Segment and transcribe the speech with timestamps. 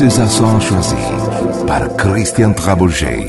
[0.00, 0.96] César sont choisis
[1.66, 3.26] par Christian Trabouget.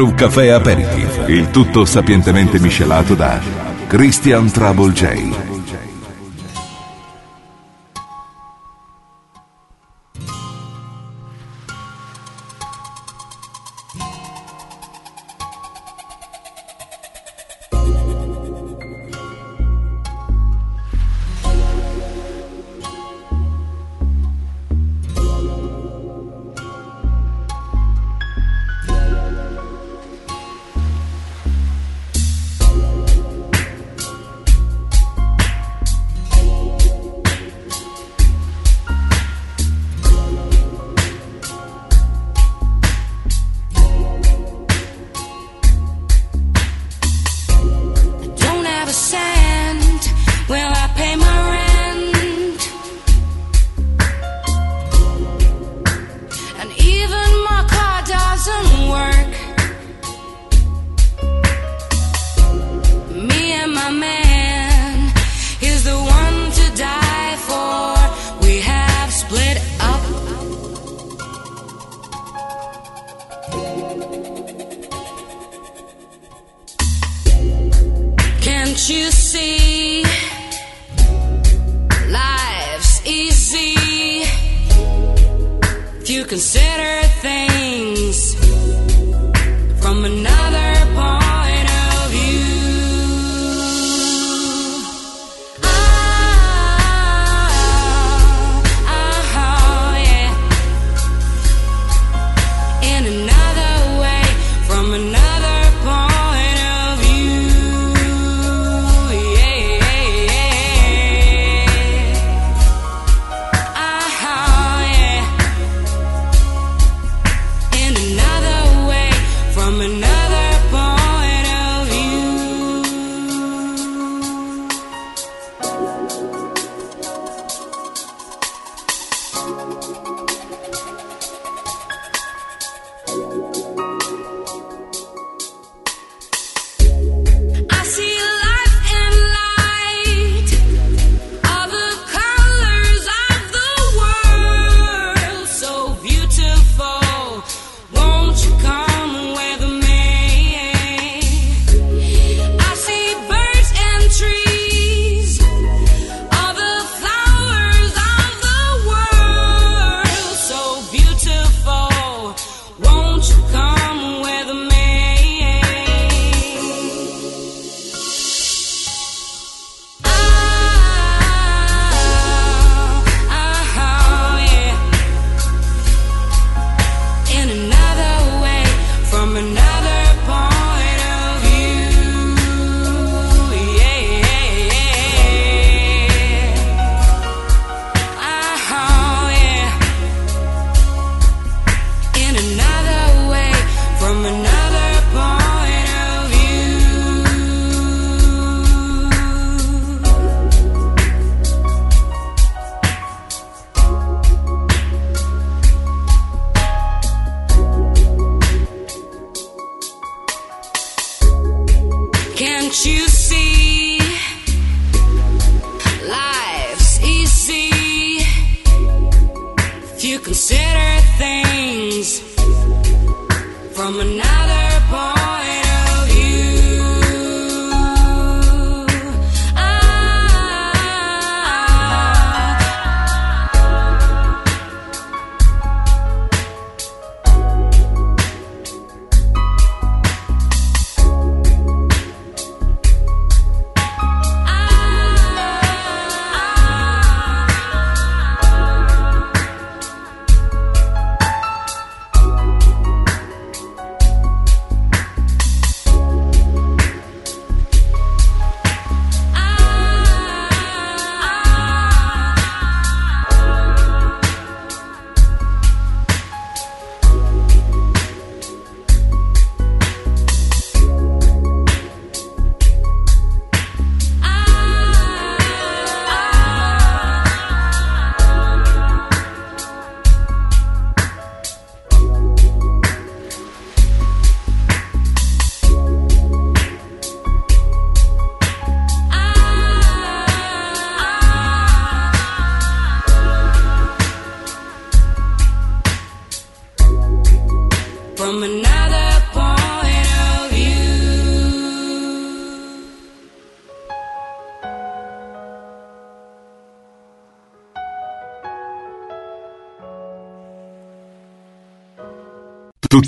[0.00, 3.38] Groove Café Aperitif, il tutto sapientemente miscelato da
[3.86, 5.49] Christian Trouble J.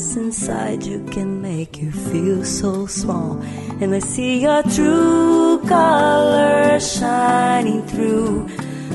[0.00, 3.40] Darkness inside you can make you feel so small.
[3.80, 8.48] And I see your true colors shining through.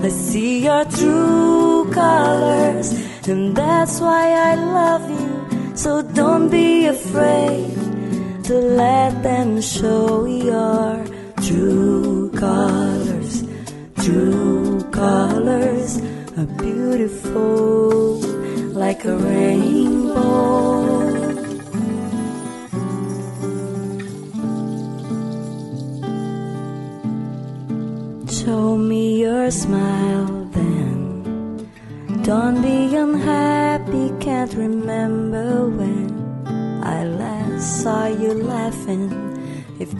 [0.03, 2.93] I see your true colors,
[3.27, 5.75] and that's why I love you.
[5.75, 7.73] So don't be afraid
[8.45, 11.05] to let them show your
[11.41, 13.43] true colors.
[14.03, 15.97] True colors
[16.37, 18.19] are beautiful
[18.73, 20.74] like a rainbow.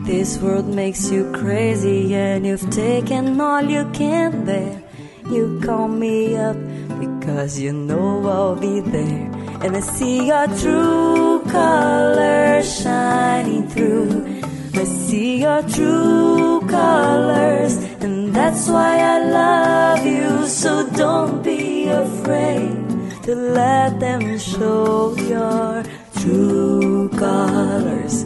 [0.05, 4.83] This world makes you crazy and you've taken all you can bear,
[5.31, 6.55] you call me up
[6.99, 9.31] because you know I'll be there.
[9.63, 14.41] And I see your true colors shining through.
[14.75, 20.45] I see your true colors, and that's why I love you.
[20.45, 25.83] So don't be afraid to let them show your
[26.19, 28.25] true colors.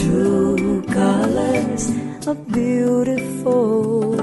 [0.00, 1.90] True colors
[2.26, 4.16] are beautiful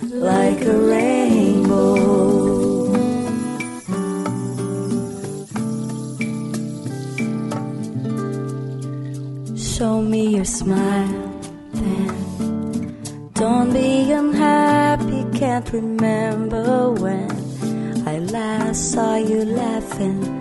[0.00, 1.94] like a rainbow.
[9.56, 11.40] Show me your smile
[11.74, 13.30] then.
[13.34, 17.28] Don't be unhappy, can't remember when
[18.08, 20.39] I last saw you laughing.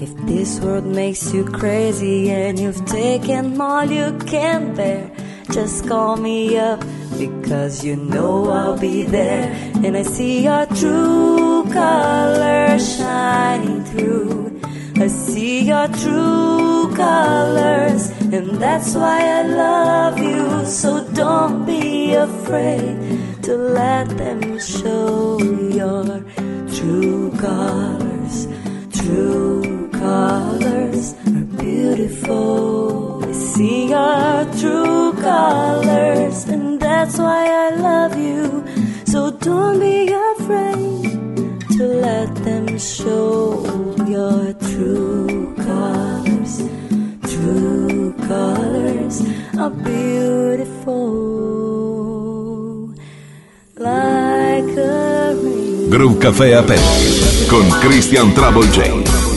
[0.00, 5.10] If this world makes you crazy and you've taken all you can bear,
[5.50, 6.78] just call me up
[7.18, 9.50] because you know I'll be there.
[9.84, 14.60] And I see your true colors shining through.
[14.98, 20.64] I see your true colors, and that's why I love you.
[20.64, 26.22] So don't be afraid to let them show your
[26.72, 28.46] true colors.
[28.92, 29.67] True
[29.98, 33.24] colors are beautiful.
[33.24, 38.64] I see your true colors, and that's why I love you.
[39.06, 41.02] So don't be afraid
[41.76, 43.64] to let them show
[44.06, 46.62] your true colors.
[47.34, 49.22] True colors
[49.58, 51.08] are beautiful
[53.76, 55.08] like a.
[55.88, 59.27] Groove Café Aperitif con Christian Trouble J.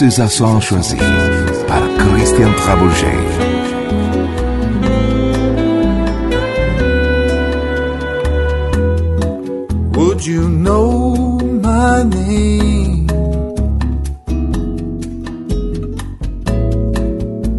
[0.00, 0.96] Le César son choisi
[1.68, 3.06] par Christian Trabouget.
[9.92, 13.08] Would you know my name?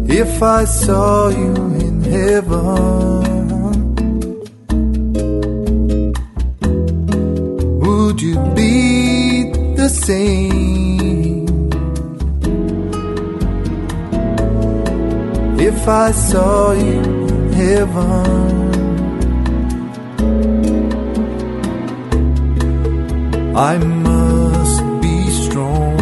[0.08, 1.54] If I saw you
[1.86, 3.22] in heaven?
[7.82, 10.61] Would you be the same?
[15.82, 18.26] If I saw you in heaven?
[23.56, 25.98] I must be strong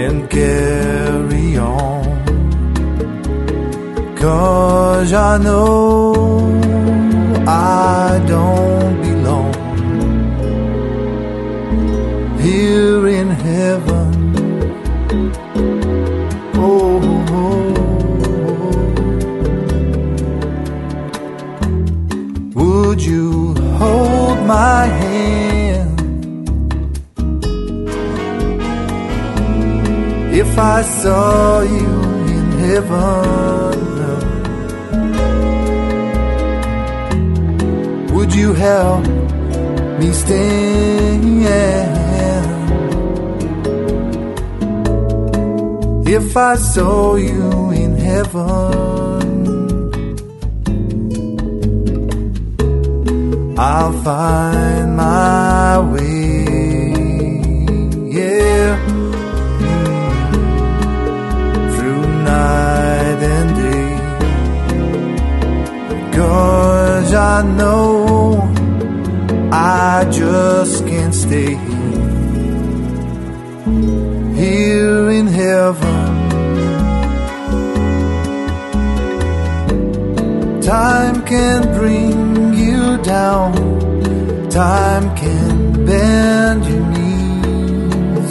[0.00, 2.04] and carry on.
[4.16, 6.14] Cause I know
[7.46, 8.25] I
[30.56, 31.94] if I saw you
[32.34, 33.76] in heaven?
[38.14, 39.06] Would you help
[40.00, 41.26] me stand
[46.08, 48.86] if I saw you in heaven?
[53.58, 56.35] I'll find my way,
[84.56, 88.30] time can bend your knees.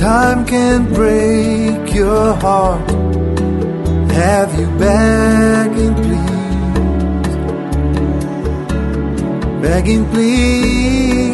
[0.00, 2.90] Time can break your heart,
[4.10, 7.36] have you begging, please.
[9.60, 11.29] Begging, please.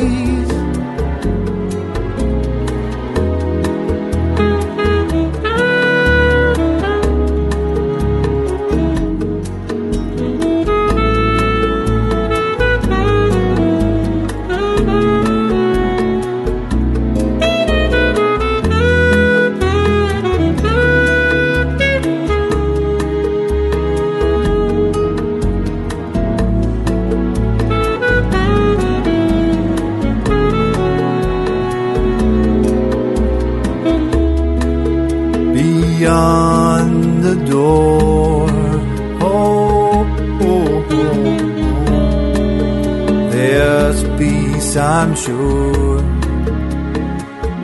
[44.99, 45.99] I'm sure,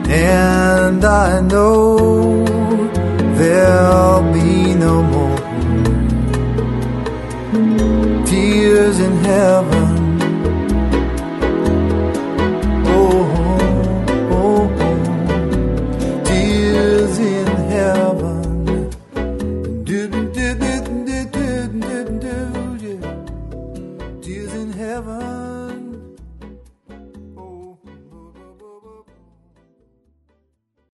[0.07, 2.45] and I know
[3.39, 5.39] there'll be no more
[8.27, 9.62] tears in heaven.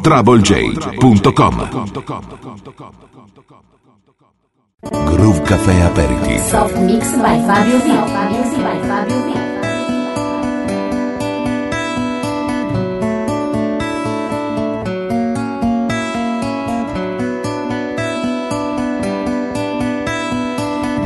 [0.00, 1.68] www.troublej.com
[4.80, 6.38] Groove Café Aperiti.
[6.38, 7.90] Soft Mix by Fabio V.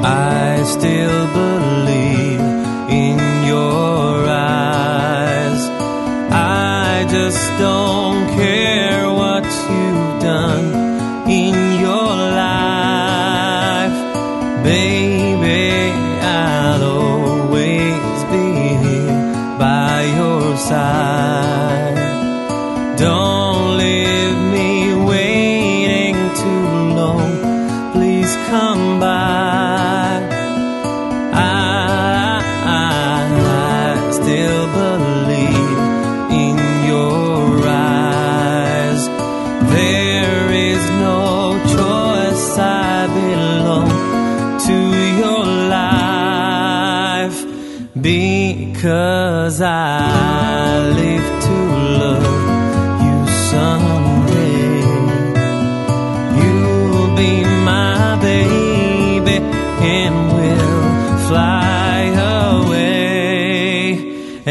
[0.07, 1.74] I still believe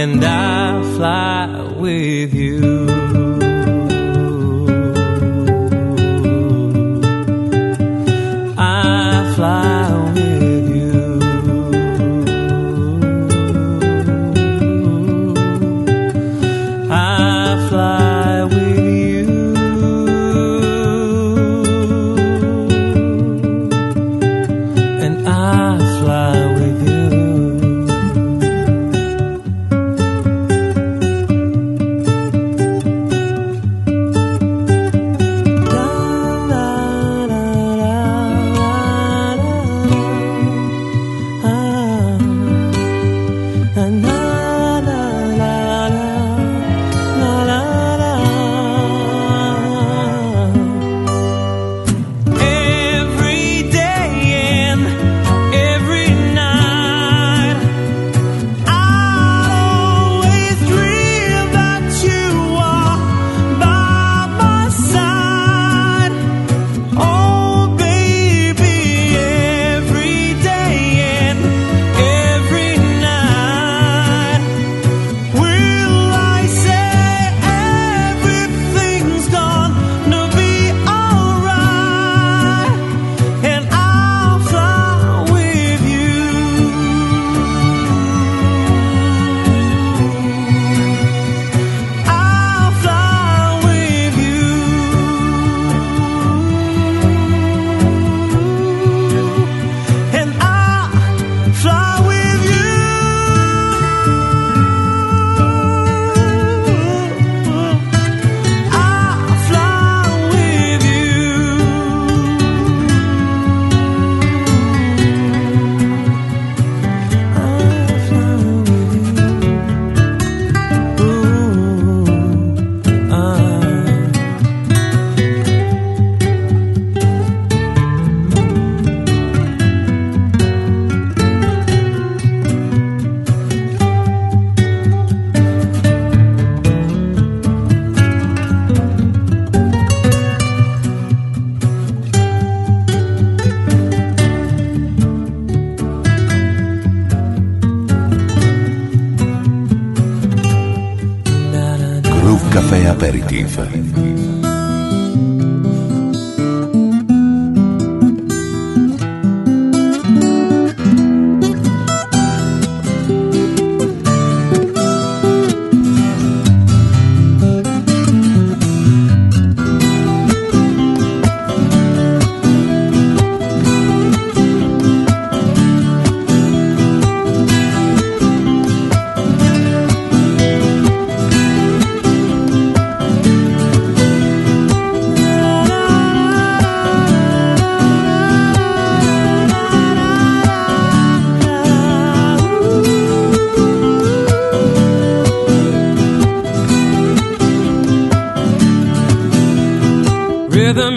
[0.03, 0.62] and I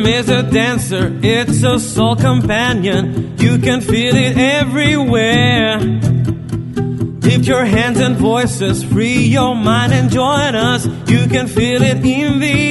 [0.06, 3.36] Is a dancer, it's a soul companion.
[3.38, 5.80] You can feel it everywhere.
[5.80, 10.86] Lift your hands and voices, free your mind and join us.
[11.08, 12.65] You can feel it in the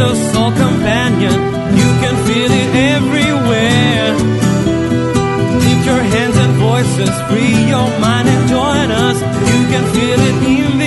[0.00, 1.32] It's a soul companion.
[1.74, 4.14] You can feel it everywhere.
[5.58, 9.18] Lift your hands and voices, free your mind and join us.
[9.20, 10.77] You can feel it in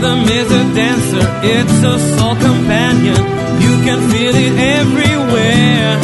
[0.00, 3.22] Rhythm is a dancer, it's a soul companion.
[3.64, 5.98] You can feel it everywhere.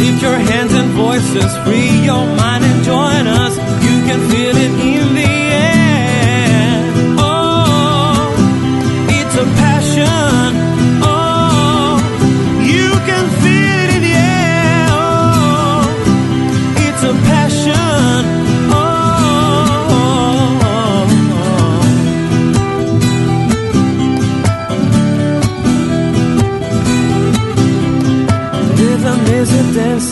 [0.00, 3.56] Lift your hands and voices, free your mind and join us.
[3.56, 4.72] You can feel it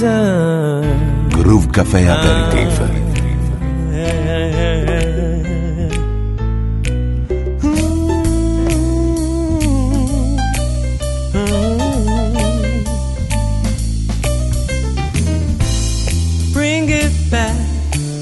[0.01, 2.81] Groove Café Aperitif.
[16.55, 17.55] Bring it back,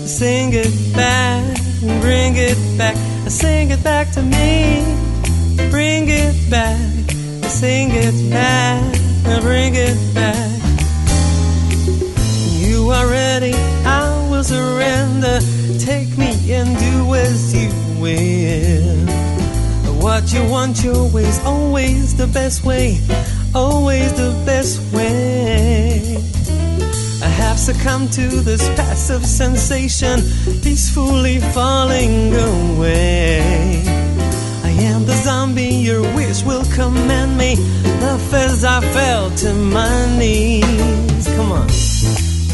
[0.05, 1.45] sing it back,
[2.01, 2.97] bring it back,
[3.29, 4.83] sing it back to me.
[5.71, 6.77] Bring it back,
[7.47, 8.83] sing it back,
[9.43, 10.08] bring it back.
[20.31, 23.01] You want your way's always the best way,
[23.55, 26.19] always the best way.
[27.23, 30.21] I have succumbed to this passive sensation,
[30.63, 33.83] peacefully falling away.
[34.65, 37.57] I am the zombie, your wish will command me.
[38.03, 41.27] Laugh as I fell to my knees.
[41.37, 41.69] Come on.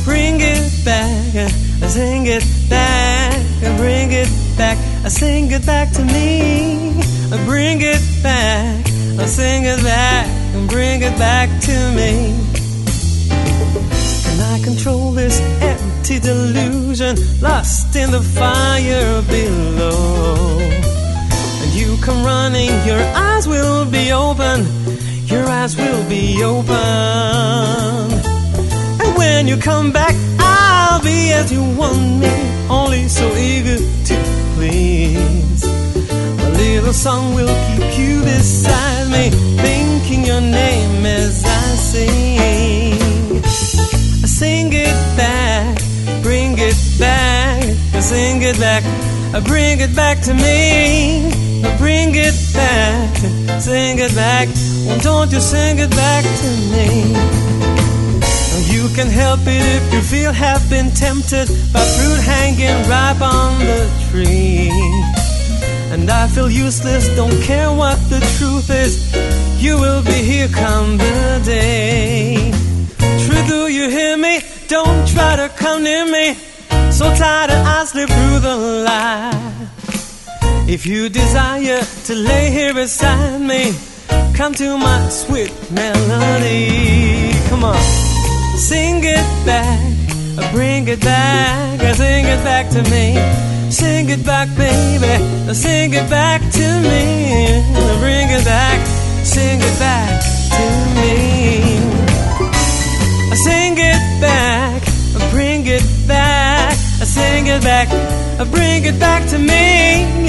[0.05, 1.51] Bring it back,
[1.89, 3.43] sing it back,
[3.79, 7.14] bring it back, I sing it back to me.
[7.33, 8.87] I bring it back,
[9.19, 12.35] I sing it back, and bring it back to me.
[14.25, 20.59] Can I control this empty delusion lost in the fire below?
[21.63, 24.67] And you come running, your eyes will be open,
[25.27, 26.75] your eyes will be open.
[29.01, 32.33] And when you come back, I'll be as you want me,
[32.69, 34.17] only so eager to
[34.55, 35.54] please.
[36.75, 39.31] Little song will keep you beside me,
[39.63, 43.39] thinking your name as I sing.
[44.25, 45.79] I sing it back,
[46.21, 47.63] bring it back,
[47.95, 48.83] I sing it back,
[49.33, 51.29] I bring it back to me.
[51.63, 53.17] I bring it back,
[53.61, 54.49] sing it back,
[55.01, 57.15] don't you sing it back to me?
[58.75, 63.61] You can help it if you feel have been tempted by fruit hanging ripe on
[63.61, 65.24] the tree.
[65.95, 69.15] And I feel useless, don't care what the truth is.
[69.63, 72.51] You will be here come the day.
[73.23, 74.41] True, do you hear me?
[74.67, 76.35] Don't try to come near me.
[76.91, 78.57] So tired that I slip through the
[78.89, 79.69] light.
[80.69, 83.73] If you desire to lay here beside me,
[84.35, 87.31] come to my sweet melody.
[87.49, 87.81] Come on,
[88.59, 93.54] sing it back, bring it back, sing it back to me.
[93.71, 97.63] Sing it back, baby, sing it back to me.
[98.01, 98.87] Bring it back,
[99.25, 100.23] sing it back
[100.57, 100.65] to
[100.97, 101.79] me.
[103.45, 104.83] Sing it back,
[105.31, 106.75] bring it back.
[107.05, 107.89] Sing it back,
[108.51, 110.27] bring it back to me.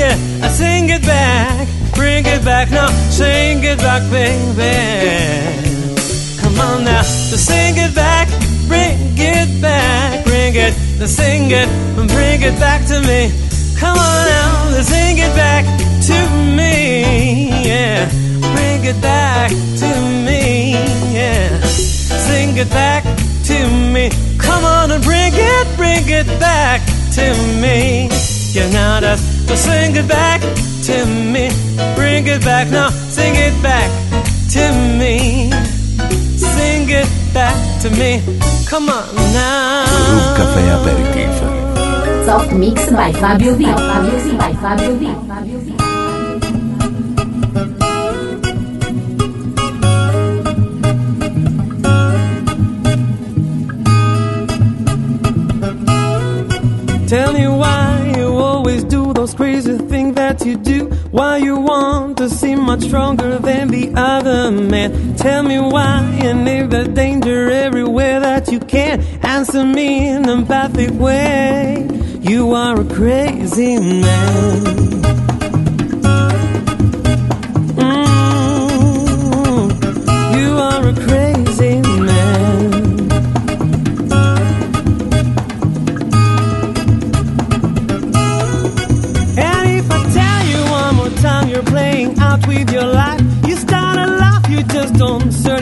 [0.49, 4.75] Sing it back, bring it back now, sing it back, baby.
[6.41, 8.27] Come on now, sing it back,
[8.67, 11.67] bring it back, bring it, now sing it,
[11.97, 13.31] and bring it back to me.
[13.77, 15.65] Come on now, let's sing it back
[16.07, 16.17] to
[16.55, 17.49] me.
[17.67, 18.09] Yeah,
[18.55, 19.89] bring it back to
[20.25, 20.73] me.
[21.13, 23.57] Yeah, sing it back to
[23.93, 24.09] me.
[24.37, 26.81] Come on and bring it, bring it back
[27.13, 27.25] to
[27.61, 28.09] me.
[28.53, 31.49] Yeah, now that's so sing it back to me.
[31.95, 33.89] Bring it back now, sing it back
[34.51, 35.51] to me.
[36.37, 38.23] Sing it back to me.
[38.65, 39.83] Come on now.
[40.07, 41.33] Groove Café Aperitif.
[42.25, 43.65] Soft Mix by Fabio V.
[43.65, 44.37] Fabio V.
[44.37, 45.05] By Fabio V.
[45.27, 45.75] Fabio V.
[57.05, 57.94] Tell me why
[60.25, 60.85] that you do.
[61.11, 65.15] Why you want to seem much stronger than the other man.
[65.15, 69.01] Tell me why and if there's danger everywhere that you can.
[69.21, 71.87] Answer me in an empathic way.
[72.21, 74.94] You are a crazy man.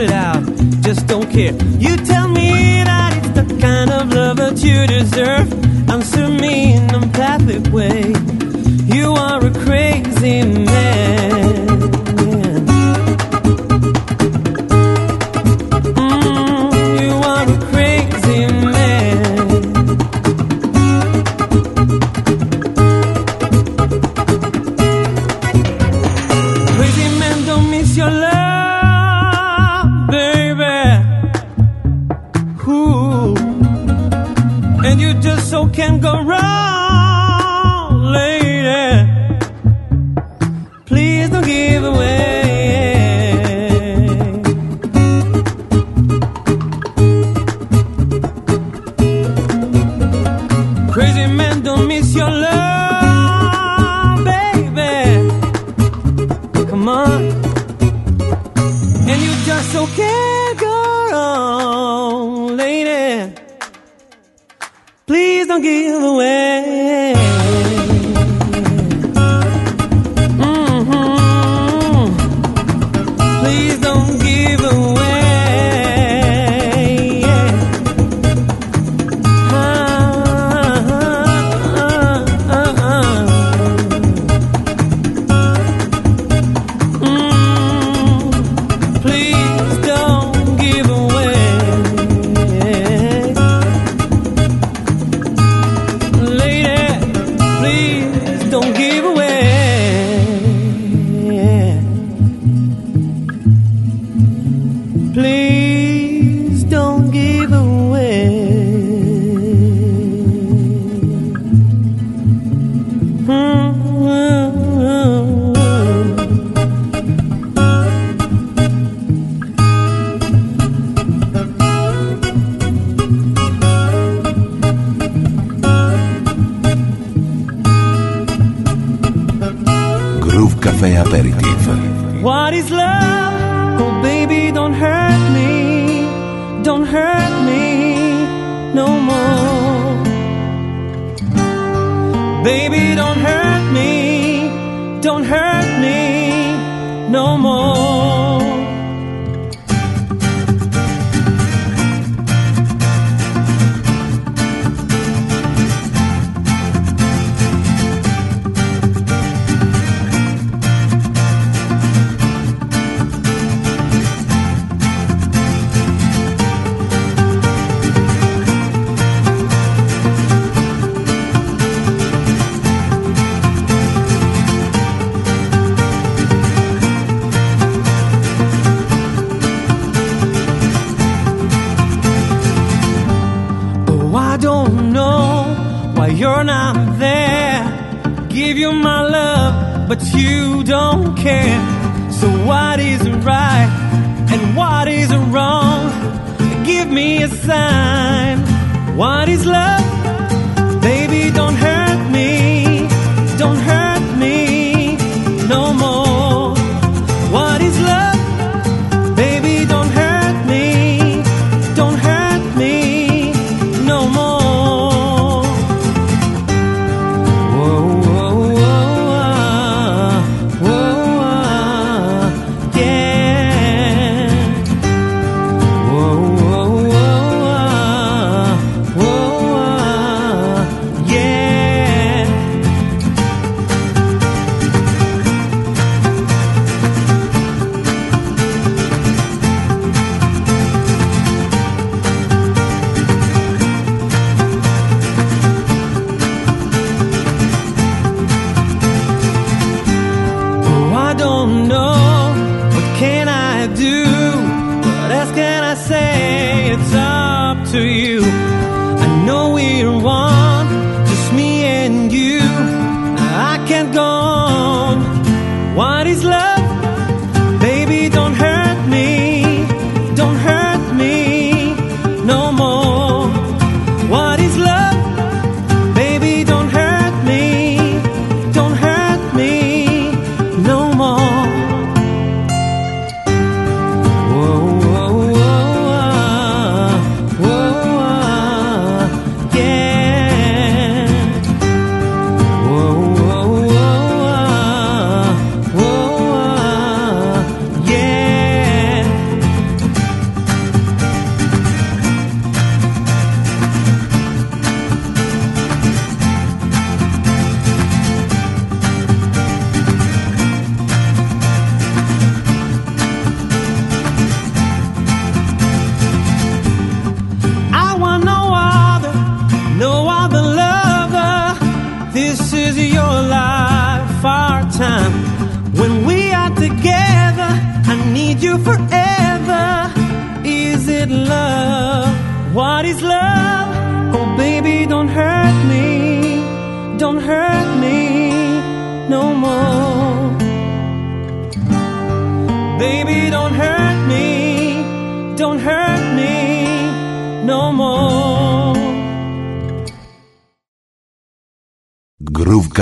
[0.03, 0.43] It out,
[0.81, 1.53] just don't care.
[1.79, 5.47] You tell me that it's the kind of love that you deserve.
[5.89, 8.13] Answer me in an empathic way.
[8.95, 11.42] You are a crazy man.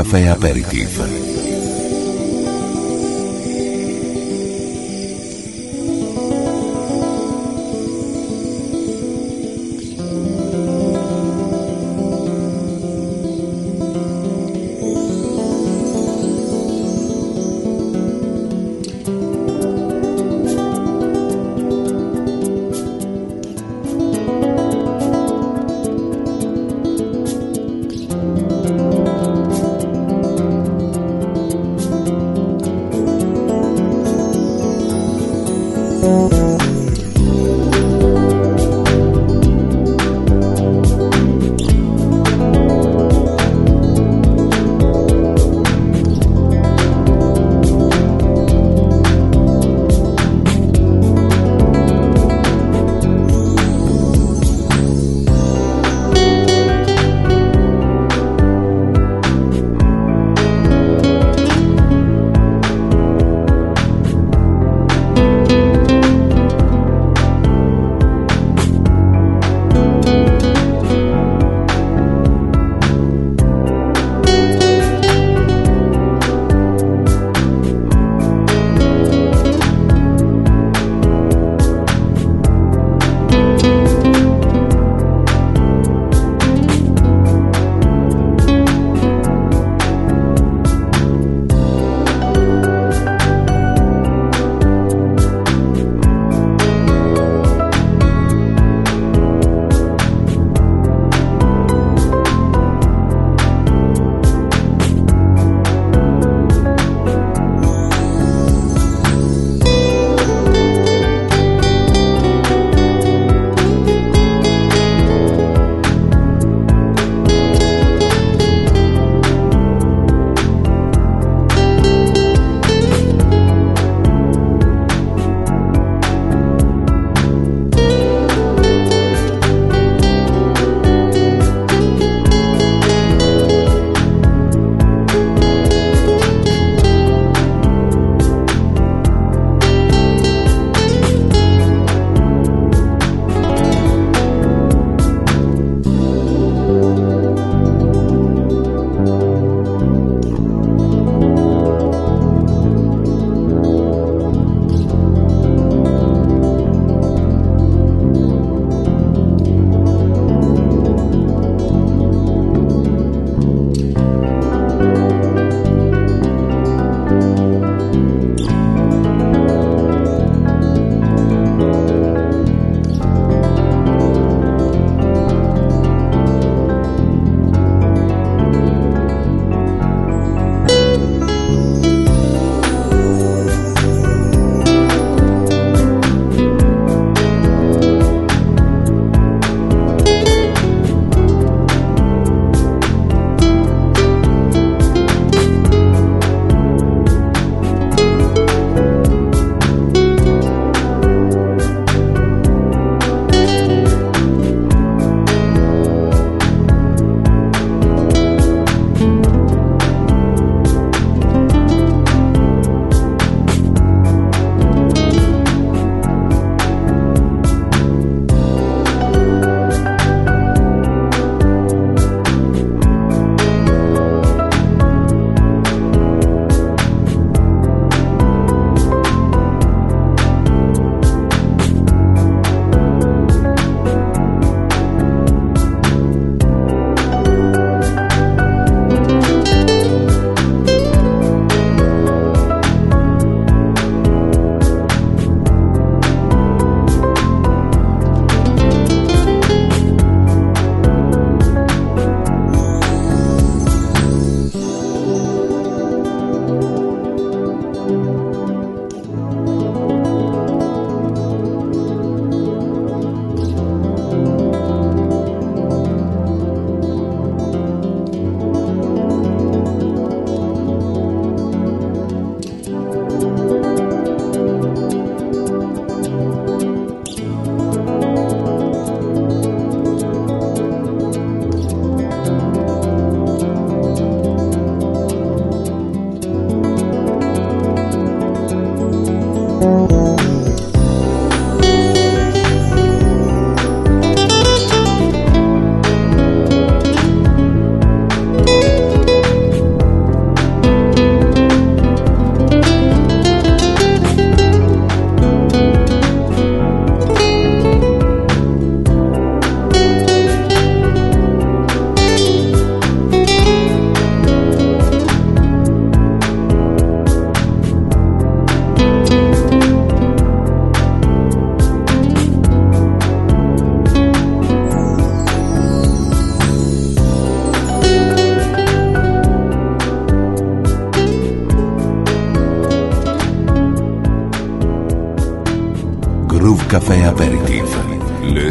[0.03, 1.50] Café Aperitif.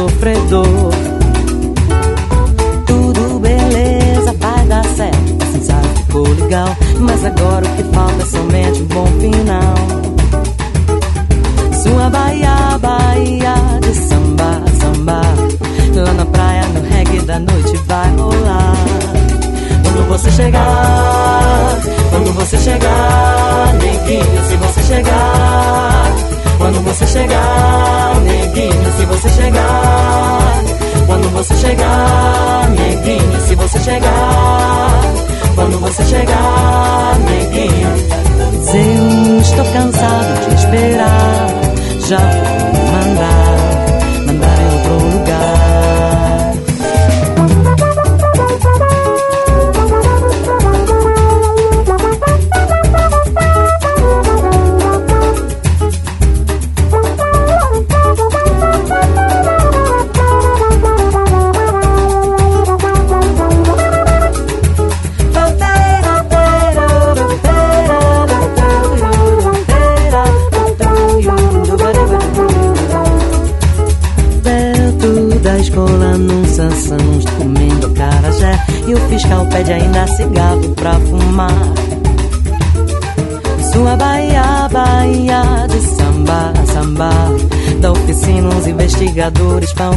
[0.00, 0.69] sofredor.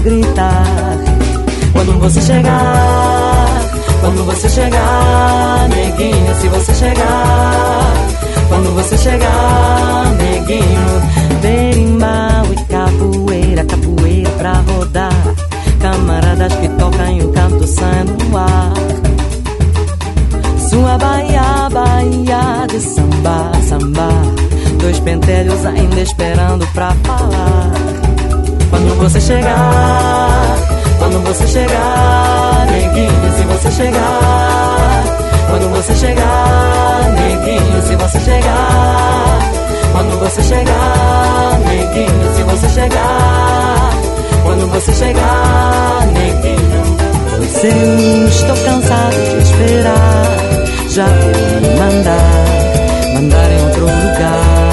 [0.03, 0.65] Gritar.
[1.71, 3.47] Quando você chegar,
[4.01, 7.93] quando você chegar, neguinho, se você chegar.
[8.49, 11.01] Quando você chegar, neguinho,
[11.41, 15.35] berimbau e capoeira, capoeira pra rodar.
[15.81, 18.73] Camaradas que tocam o canto sai no ar.
[20.69, 24.09] Sua Bahia, Bahia de samba, samba.
[24.79, 27.92] Dois pentelhos ainda esperando pra falar.
[29.03, 30.55] Você chegar,
[30.97, 35.03] quando você chegar, neguinho, se você chegar.
[35.49, 39.39] Quando você chegar, neguinho, se você chegar.
[39.91, 43.89] Quando você chegar, neguinho, se você chegar.
[44.41, 46.97] Quando você chegar, neguinho.
[47.35, 50.23] Pois eu estou cansado de esperar.
[50.87, 54.72] Já vou mandar, mandar em outro lugar.